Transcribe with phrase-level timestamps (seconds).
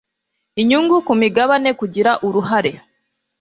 [0.61, 2.71] inyungu ku migabane kugira uruhare